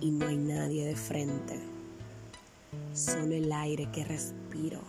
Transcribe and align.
y 0.00 0.10
no 0.10 0.26
hay 0.26 0.36
nadie 0.36 0.86
de 0.86 0.96
frente. 0.96 1.60
Solo 2.92 3.34
el 3.34 3.52
aire 3.52 3.90
que 3.90 4.04
respiro, 4.04 4.80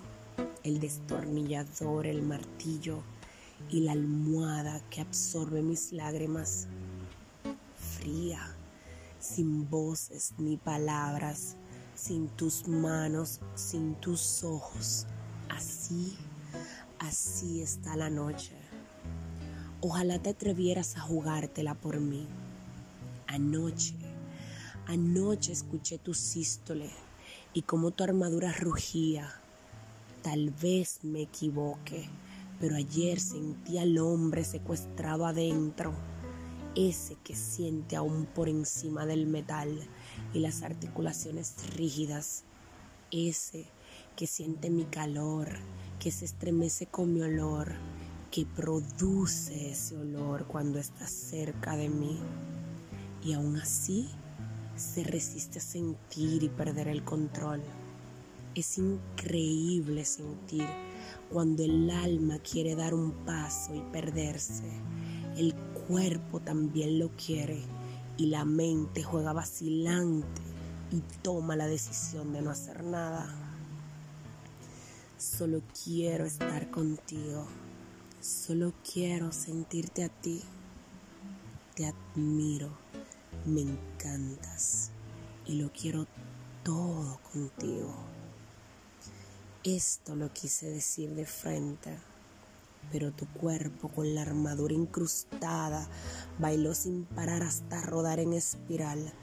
el 0.64 0.80
destornillador, 0.80 2.08
el 2.08 2.22
martillo 2.22 3.00
y 3.70 3.82
la 3.82 3.94
almohada 3.94 4.82
que 4.90 5.02
absorbe 5.02 5.62
mis 5.62 5.92
lágrimas. 5.92 6.68
Fría, 7.76 8.56
sin 9.20 9.70
voces 9.70 10.34
ni 10.38 10.58
palabras, 10.58 11.56
sin 11.96 12.28
tus 12.30 12.68
manos, 12.68 13.40
sin 13.56 13.96
tus 13.96 14.44
ojos. 14.44 15.08
Así, 15.50 16.16
así 17.00 17.62
está 17.62 17.96
la 17.96 18.10
noche. 18.10 18.54
Ojalá 19.82 20.20
te 20.20 20.30
atrevieras 20.30 20.96
a 20.96 21.02
jugártela 21.02 21.76
por 21.76 22.00
mí. 22.00 22.28
Anoche, 23.28 23.96
anoche 24.88 25.52
escuché 25.52 25.98
tu 25.98 26.14
sístole 26.14 26.90
y 27.54 27.64
cómo 27.64 27.92
tu 27.92 28.04
armadura 28.04 28.52
rugía. 28.52 29.34
Tal 30.22 30.50
vez 30.50 31.00
me 31.04 31.22
equivoque, 31.22 32.08
pero 32.60 32.76
ayer 32.76 33.20
sentí 33.20 33.78
al 33.78 33.98
hombre 33.98 34.44
secuestrado 34.44 35.26
adentro, 35.26 35.94
ese 36.76 37.16
que 37.24 37.36
siente 37.36 37.96
aún 37.96 38.26
por 38.26 38.50
encima 38.50 39.06
del 39.06 39.28
metal 39.28 39.80
y 40.34 40.40
las 40.40 40.62
articulaciones 40.64 41.56
rígidas, 41.76 42.44
ese 43.12 43.66
que 44.16 44.28
siente 44.28 44.70
mi 44.70 44.86
calor, 44.86 45.50
que 46.00 46.12
se 46.12 46.26
estremece 46.26 46.86
con 46.88 47.14
mi 47.14 47.22
olor, 47.22 47.74
que 48.32 48.46
produce 48.46 49.72
ese 49.72 49.96
olor 49.96 50.46
cuando 50.46 50.80
estás 50.80 51.12
cerca 51.12 51.78
de 51.78 51.90
mí. 51.90 52.20
Y 53.24 53.34
aún 53.34 53.58
así 53.58 54.10
se 54.76 55.04
resiste 55.04 55.60
a 55.60 55.62
sentir 55.62 56.44
y 56.44 56.50
perder 56.50 56.88
el 56.88 57.04
control. 57.04 57.62
Es 58.56 58.78
increíble 58.78 60.06
sentir 60.06 60.66
cuando 61.32 61.64
el 61.64 61.90
alma 61.90 62.40
quiere 62.40 62.76
dar 62.76 62.94
un 62.94 63.12
paso 63.26 63.74
y 63.76 63.82
perderse. 63.92 64.64
El 65.38 65.54
cuerpo 65.88 66.40
también 66.40 67.00
lo 67.00 67.10
quiere 67.10 67.62
y 68.18 68.28
la 68.28 68.46
mente 68.46 69.04
juega 69.04 69.34
vacilante 69.34 70.42
y 70.92 71.02
toma 71.22 71.56
la 71.56 71.68
decisión 71.68 72.32
de 72.34 72.42
no 72.42 72.52
hacer 72.52 72.84
nada. 72.84 73.34
Solo 75.18 75.62
quiero 75.84 76.26
estar 76.26 76.70
contigo. 76.70 77.46
Solo 78.22 78.74
quiero 78.94 79.32
sentirte 79.32 80.04
a 80.04 80.10
ti. 80.10 80.42
Te 81.76 81.86
admiro. 81.86 82.85
Me 83.46 83.62
encantas. 83.62 84.90
Y 85.46 85.62
lo 85.62 85.72
quiero 85.72 86.08
todo 86.64 87.20
contigo. 87.32 87.94
Esto 89.64 90.16
lo 90.16 90.34
quise 90.34 90.70
decir 90.70 91.14
de 91.14 91.26
frente, 91.26 91.96
pero 92.92 93.12
tu 93.12 93.28
cuerpo 93.28 93.90
con 93.90 94.16
la 94.16 94.24
armadura 94.24 94.74
incrustada 94.74 95.88
bailó 96.40 96.74
sin 96.74 97.06
parar 97.06 97.44
hasta 97.44 97.82
rodar 97.82 98.20
en 98.20 98.34
espiral, 98.34 99.14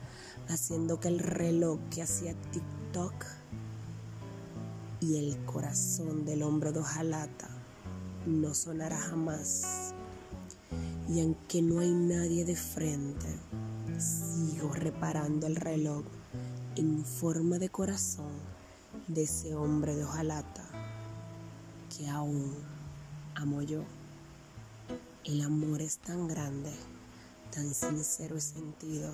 haciendo 0.47 1.01
que 1.01 1.09
el 1.09 1.19
reloj 1.19 1.79
que 1.89 2.01
hacía 2.01 2.33
tic-toc 2.51 3.25
y 5.01 5.17
el 5.17 5.43
corazón 5.45 6.23
del 6.25 6.43
hombre 6.43 6.71
de 6.71 6.79
hojalata 6.79 7.49
no 8.25 8.53
sonara 8.53 8.97
jamás. 8.97 9.93
Y 11.07 11.21
aunque 11.21 11.61
no 11.61 11.79
hay 11.79 11.93
nadie 11.93 12.45
de 12.45 12.55
frente, 12.55 13.27
sigo 13.99 14.73
reparando 14.73 15.47
el 15.47 15.55
reloj 15.55 16.03
en 16.75 17.05
forma 17.05 17.59
de 17.59 17.69
corazón 17.69 18.31
de 19.07 19.23
ese 19.23 19.53
hombre 19.55 19.95
de 19.95 20.03
hojalata 20.05 20.63
que 21.95 22.07
aún 22.09 22.53
amo 23.35 23.61
yo. 23.61 23.83
El 25.23 25.41
amor 25.41 25.81
es 25.81 25.97
tan 25.97 26.27
grande, 26.27 26.71
tan 27.51 27.73
sincero 27.73 28.37
y 28.37 28.41
sentido 28.41 29.13